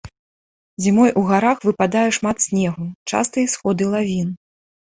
[0.85, 4.35] Зімой у гарах выпадае шмат снегу, частыя сходы лавін.